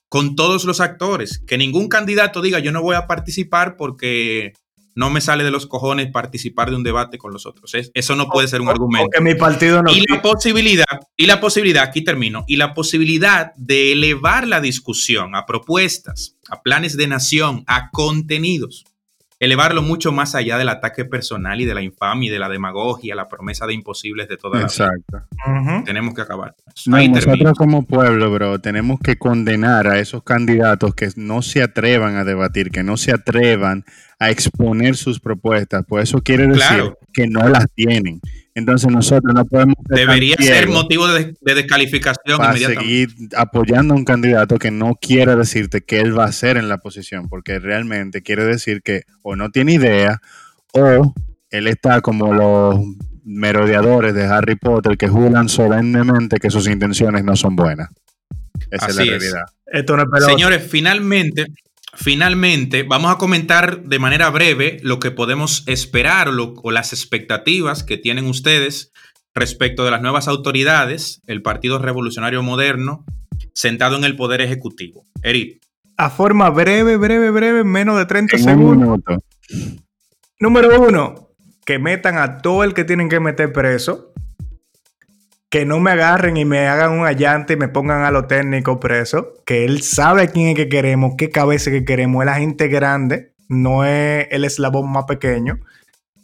[0.09, 4.53] con todos los actores, que ningún candidato diga yo no voy a participar porque
[4.93, 7.73] no me sale de los cojones participar de un debate con los otros.
[7.73, 9.05] Eso no puede ser un argumento.
[9.05, 9.91] Porque mi partido no.
[9.91, 15.35] Y la posibilidad, y la posibilidad, aquí termino, y la posibilidad de elevar la discusión
[15.35, 18.85] a propuestas, a planes de nación, a contenidos
[19.43, 23.15] elevarlo mucho más allá del ataque personal y de la infamia y de la demagogia,
[23.15, 25.21] la promesa de imposibles de toda Exacto.
[25.45, 26.55] la Tenemos que acabar.
[26.85, 32.23] nosotros como pueblo, bro, tenemos que condenar a esos candidatos que no se atrevan a
[32.23, 33.83] debatir, que no se atrevan
[34.19, 35.83] a exponer sus propuestas.
[35.87, 38.19] Pues eso quiere decir que no las tienen.
[38.55, 39.75] Entonces nosotros no podemos...
[39.89, 45.81] Debería ser motivo de, descalificación para seguir apoyando a un candidato que no quiere decirte
[45.81, 49.49] que él va a ser en la posición, porque realmente quiere decir que o no
[49.49, 50.21] tiene idea
[50.73, 51.13] o
[51.49, 52.79] él está como los
[53.23, 57.89] merodeadores de Harry Potter que juran solemnemente que sus intenciones no son buenas.
[58.69, 59.45] Esa es la realidad.
[60.25, 61.47] Señores, finalmente,
[61.95, 67.97] Finalmente, vamos a comentar de manera breve lo que podemos esperar o, las expectativas que
[67.97, 68.91] tienen ustedes
[69.35, 73.05] respecto de las nuevas autoridades, el Partido Revolucionario Moderno,
[73.53, 75.05] sentado en el Poder Ejecutivo.
[75.21, 75.61] Eric.
[75.97, 78.99] A forma breve, breve, breve, menos de 30 segundos.
[80.39, 81.29] Número uno,
[81.65, 84.13] que metan a todo el que tienen que meter preso
[85.53, 88.79] que no me agarren y me hagan un allante y me pongan a lo técnico
[88.79, 92.69] preso, que él sabe quién es que queremos, qué cabeza que queremos, es la gente
[92.69, 95.59] grande, no es el eslabón más pequeño.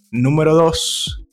[0.09, 1.27] Número dos,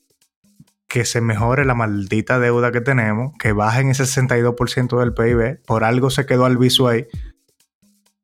[0.87, 5.65] que se mejore la maldita deuda que tenemos, que baje en ese 62% del PIB,
[5.65, 7.07] por algo se quedó al viso ahí.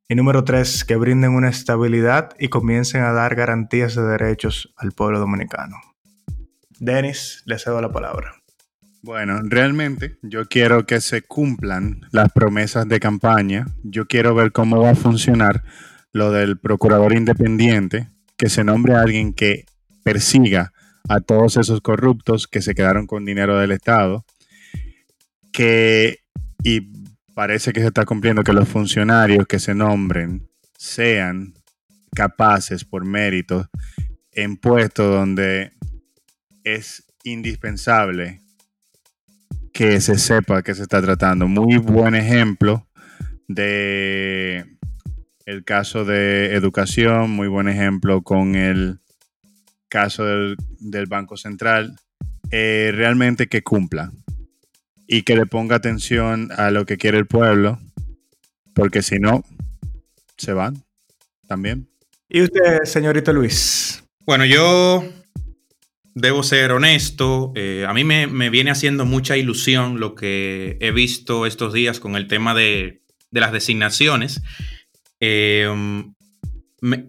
[0.07, 4.91] Y número tres, que brinden una estabilidad y comiencen a dar garantías de derechos al
[4.91, 5.77] pueblo dominicano.
[6.79, 8.42] Denis, le cedo la palabra.
[9.05, 13.65] Bueno, realmente yo quiero que se cumplan las promesas de campaña.
[13.83, 15.61] Yo quiero ver cómo va a funcionar
[16.13, 19.65] lo del procurador independiente, que se nombre a alguien que
[20.03, 20.71] persiga
[21.09, 24.23] a todos esos corruptos que se quedaron con dinero del Estado,
[25.51, 26.19] que,
[26.63, 26.87] y
[27.33, 31.55] parece que se está cumpliendo, que los funcionarios que se nombren sean
[32.15, 33.69] capaces por mérito
[34.31, 35.73] en puestos donde
[36.63, 38.42] es indispensable
[39.73, 41.47] que se sepa que se está tratando.
[41.47, 42.87] Muy buen ejemplo
[43.47, 44.65] de
[45.45, 48.99] el caso de educación, muy buen ejemplo con el
[49.89, 51.95] caso del, Banco Central.
[52.51, 54.11] Eh, realmente que cumpla
[55.07, 57.79] y que le ponga atención a lo que quiere el pueblo,
[58.75, 59.43] porque si no,
[60.37, 60.83] se van
[61.47, 61.89] también.
[62.29, 64.03] ¿Y usted, señorito Luis?
[64.25, 65.03] Bueno, yo
[66.15, 71.45] debo ser honesto, eh, a mí me, viene haciendo mucha ilusión lo que he visto
[71.45, 74.41] estos días con el tema de, las designaciones.
[75.19, 75.67] Eh,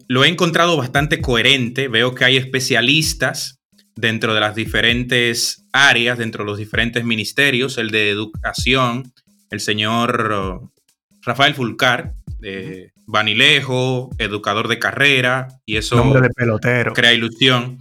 [0.08, 3.60] lo he encontrado bastante coherente, veo que hay especialistas
[3.96, 9.12] dentro de las diferentes áreas, dentro de los diferentes ministerios, el de educación,
[9.50, 10.70] el señor
[11.22, 16.92] Rafael Fulcar, de Banilejo, educador de carrera, y eso de pelotero.
[16.92, 17.78] crea ilusión.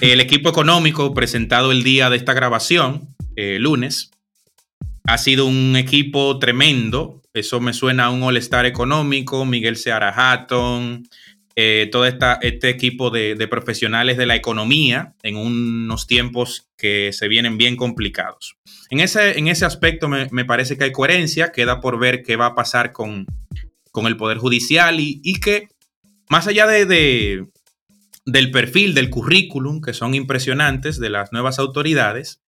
[0.00, 4.10] El equipo económico presentado el día de esta grabación, eh, lunes,
[5.04, 7.22] ha sido un equipo tremendo.
[7.32, 11.08] Eso me suena a un All-Star económico, Miguel Seara Hatton,
[11.56, 17.28] eh, todo esta, este equipo de, profesionales de la economía en unos tiempos que se
[17.28, 18.56] vienen bien complicados.
[18.90, 22.34] En ese, en ese aspecto me, me parece que hay coherencia, queda por ver qué
[22.36, 23.26] va a pasar con,
[23.94, 25.68] con el Poder Judicial y, que
[26.28, 27.46] más allá de,
[28.26, 32.40] del perfil, del currículum, que son impresionantes de las nuevas autoridades,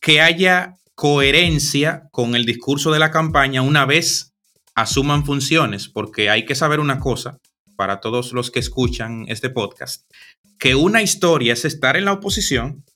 [0.00, 4.32] que haya coherencia con el discurso de la campaña una vez
[4.74, 7.36] asuman funciones, porque hay que saber una cosa
[7.76, 10.10] para todos los que escuchan este podcast,
[10.58, 12.86] que una historia es estar en la oposición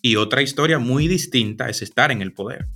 [0.00, 2.68] y otra historia muy distinta es estar en el poder.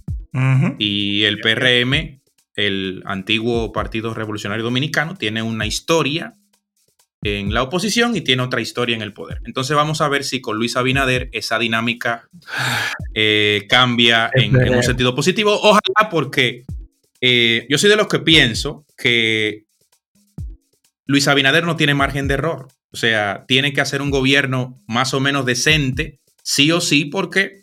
[0.79, 2.21] Y el PRM
[2.57, 6.35] el antiguo Partido Revolucionario Dominicano tiene una historia
[7.23, 9.41] en la oposición y tiene otra historia en el poder.
[9.45, 12.29] Entonces vamos a ver si con Luis Abinader esa dinámica
[13.15, 15.53] eh, cambia en, un sentido positivo.
[15.55, 16.65] Ojalá porque
[17.21, 19.65] eh, yo soy de los que pienso que
[21.05, 22.69] Luis Abinader no tiene margen de error.
[22.93, 27.63] O sea, tiene que hacer un gobierno más o menos decente, sí o sí, porque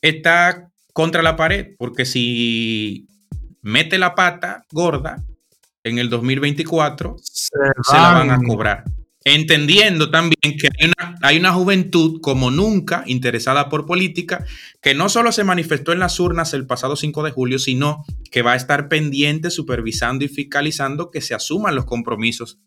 [0.00, 1.74] está contra la pared.
[1.78, 3.06] Porque si
[3.62, 5.24] mete la pata gorda
[5.84, 7.50] en el 2024, se,
[7.92, 8.84] la van a cobrar.
[9.24, 14.44] Entendiendo también que hay una, hay una, juventud como nunca interesada por política,
[14.80, 18.42] que no solo se manifestó en las urnas el pasado 5 de julio, sino que
[18.42, 22.58] va a estar pendiente, supervisando y fiscalizando que se asuman los compromisos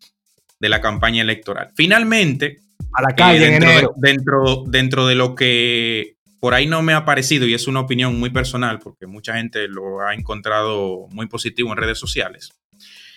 [0.60, 1.72] de la campaña electoral.
[1.76, 2.62] Finalmente,
[2.94, 6.15] a la calle dentro, dentro, dentro de lo que
[6.46, 9.68] por ahí no me ha parecido, y es una opinión muy personal, porque mucha gente
[9.68, 12.52] lo ha encontrado muy positivo en redes sociales,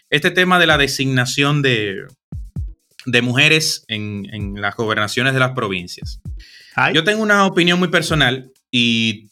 [0.09, 2.07] este tema de la designación de,
[3.05, 6.23] de mujeres en, las gobernaciones de las provincias.
[6.95, 9.29] Yo tengo una opinión muy personal y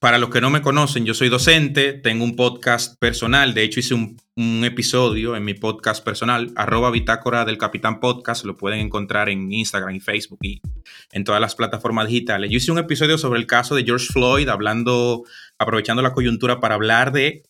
[0.00, 3.80] para los que no me conocen, yo soy docente, tengo un podcast personal, de hecho
[3.80, 4.16] hice un,
[4.64, 9.94] episodio en mi podcast personal, arroba bitácora del capitán podcast, lo pueden encontrar en Instagram
[9.94, 10.62] y Facebook y
[11.12, 12.50] en todas las plataformas digitales.
[12.50, 15.24] Yo hice un episodio sobre el caso de George Floyd, hablando,
[15.58, 17.42] aprovechando la coyuntura para hablar de,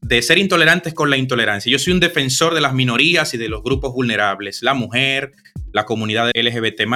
[0.00, 1.70] de ser intolerantes con la intolerancia.
[1.70, 5.32] Yo soy un defensor de las minorías y de los grupos vulnerables, la mujer,
[5.74, 6.86] la comunidad LGBT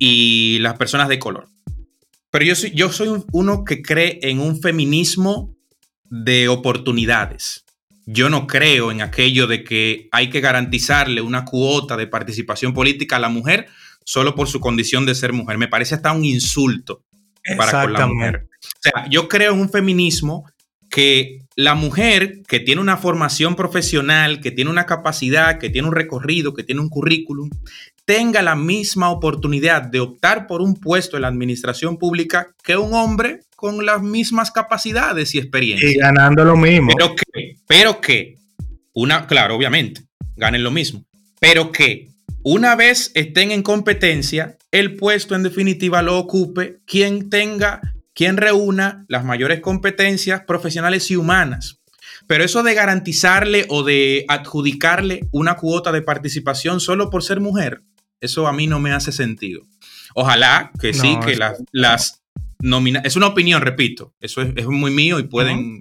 [0.00, 1.46] y las personas de color.
[2.32, 5.54] Pero yo soy, yo soy uno que cree en un feminismo
[6.04, 7.64] de oportunidades.
[8.06, 13.16] Yo no creo en aquello de que hay que garantizarle una cuota de participación política
[13.16, 13.68] a la mujer
[14.04, 15.58] solo por su condición de ser mujer.
[15.58, 17.04] Me parece hasta un insulto
[17.56, 18.48] para con la mujer.
[18.64, 20.50] O sea, yo creo en un feminismo
[20.88, 25.94] que la mujer que tiene una formación profesional, que tiene una capacidad, que tiene un
[25.94, 27.50] recorrido, que tiene un currículum,
[28.04, 32.94] tenga la misma oportunidad de optar por un puesto en la administración pública que un
[32.94, 35.88] hombre con las mismas capacidades y experiencia.
[35.88, 36.92] Y ganando lo mismo.
[36.96, 38.36] Pero que, pero que,
[38.92, 40.02] una, claro, obviamente,
[40.36, 41.04] ganen lo mismo,
[41.38, 42.08] pero que
[42.42, 47.80] una vez estén en competencia, el puesto en definitiva lo ocupe quien tenga,
[48.14, 51.80] quien reúna las mayores competencias profesionales y humanas.
[52.26, 57.82] Pero eso de garantizarle o de adjudicarle una cuota de participación solo por ser mujer,
[58.20, 59.62] eso a mí no me hace sentido.
[60.14, 62.22] Ojalá que sí, que las, las
[63.04, 64.14] Es una opinión, repito.
[64.20, 65.80] Eso es, muy mío y pueden,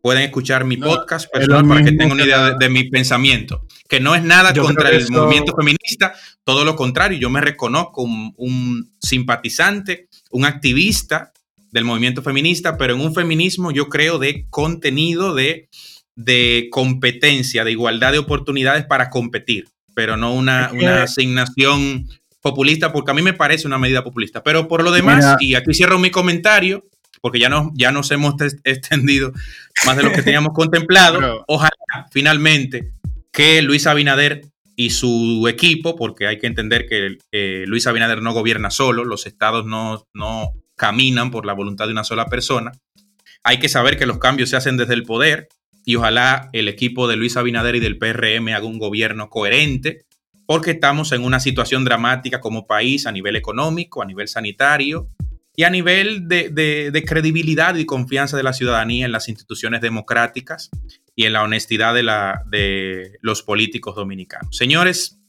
[0.00, 3.66] pueden escuchar mi podcast personal para que tengan una idea de, mi pensamiento.
[3.88, 7.18] Que no es nada contra el movimiento feminista, todo lo contrario.
[7.18, 11.32] Yo me reconozco un, simpatizante, un activista
[11.74, 15.68] del movimiento feminista, pero en un feminismo yo creo de contenido, de,
[16.16, 20.66] de competencia, de igualdad de oportunidades para competir pero no una,
[21.02, 22.08] asignación
[22.42, 24.42] populista, porque a mí me parece una medida populista.
[24.42, 26.84] Pero por lo demás, y aquí cierro mi comentario,
[27.22, 29.32] porque ya, no, ya nos hemos extendido
[29.86, 31.44] más de lo que teníamos contemplado.
[31.46, 31.70] Ojalá
[32.10, 32.92] finalmente
[33.32, 34.42] que Luis Abinader
[34.76, 39.26] y su equipo, porque hay que entender que eh, Luis Abinader no gobierna solo, los
[39.26, 42.72] estados no, no caminan por la voluntad de una sola persona.
[43.42, 45.48] Hay que saber que los cambios se hacen desde el poder
[45.84, 50.06] y ojalá el equipo de Luis Abinader y del PRM haga un gobierno coherente,
[50.46, 55.08] porque estamos en una situación dramática como país a nivel económico, a nivel sanitario
[55.56, 60.70] y a nivel de, credibilidad y confianza de la ciudadanía en las instituciones democráticas
[61.14, 62.02] y en la honestidad de,
[62.50, 64.56] de los políticos dominicanos.
[64.56, 65.20] Señores,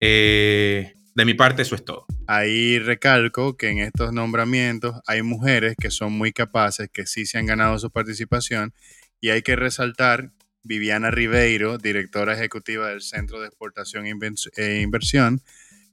[0.00, 2.06] eh, de mi parte eso es todo.
[2.26, 7.38] Ahí recalco que en estos nombramientos hay mujeres que son muy capaces, que sí se
[7.38, 8.72] han ganado su participación
[9.20, 10.32] y hay que resaltar
[10.62, 15.42] Viviana Ribeiro, directora ejecutiva del Centro de Exportación e Inversión,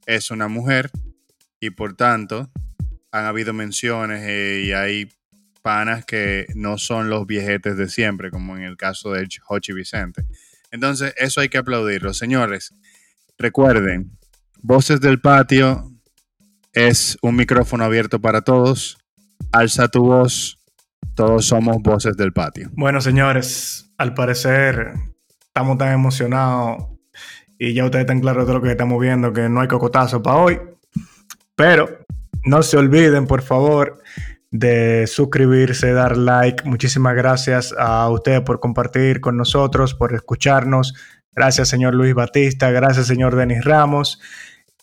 [0.06, 0.90] es una mujer
[1.58, 2.50] y por tanto
[3.12, 5.10] han habido menciones eh, y hay
[5.62, 10.24] panas que no son los viejetes de siempre, como en el caso de Hochi Vicente.
[10.70, 12.14] Entonces, eso hay que aplaudirlo.
[12.14, 12.72] Señores,
[13.36, 14.18] recuerden,
[14.62, 15.90] Voces del Patio
[16.72, 18.98] es un micrófono abierto para todos.
[19.52, 20.58] Alza tu voz.
[21.14, 22.70] Todos somos voces del patio.
[22.72, 24.94] Bueno, señores, al parecer
[25.46, 26.84] estamos tan emocionados
[27.58, 30.36] y ya ustedes están claros de lo que estamos viendo que no hay cocotazo para
[30.36, 30.60] hoy.
[31.56, 31.88] Pero
[32.44, 34.00] no se olviden, por favor,
[34.50, 36.64] de suscribirse, dar like.
[36.64, 40.94] Muchísimas gracias a ustedes por compartir con nosotros, por escucharnos.
[41.34, 42.70] Gracias, señor Luis Batista.
[42.70, 44.20] Gracias, señor Denis Ramos.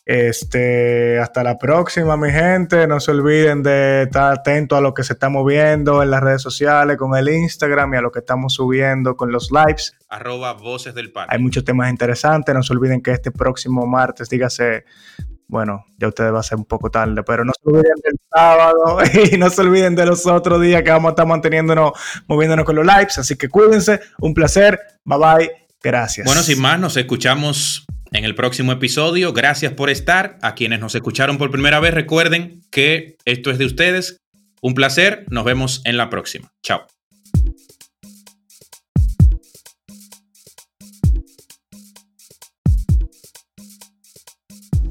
[0.08, 2.88] Este, hasta la próxima, mi gente.
[2.88, 6.42] No se olviden de estar atentos a lo que se está moviendo en las redes
[6.42, 9.98] sociales, con el Instagram y a lo que estamos subiendo con los lives.
[10.08, 11.36] Arroba Voces del Parque.
[11.36, 12.56] Hay muchos temas interesantes.
[12.56, 14.86] No se olviden que este próximo martes, dígase,
[15.46, 19.00] bueno, ya ustedes va a ser un poco tarde, pero no se olviden del sábado
[19.32, 21.92] y no se olviden de los otros días que vamos a estar manteniéndonos,
[22.28, 23.18] moviéndonos con los lives.
[23.18, 24.00] Así que cuídense.
[24.20, 24.80] Un placer.
[25.04, 25.67] Bye bye.
[25.84, 26.26] Gracias.
[26.26, 29.34] Bueno, sin más, nos escuchamos en el próximo episodio.
[29.34, 30.38] Gracias por estar.
[30.42, 34.18] A quienes nos escucharon por primera vez, recuerden que esto es de ustedes.
[34.62, 35.26] Un placer.
[35.30, 36.52] Nos vemos en la próxima.
[36.64, 36.88] Chao.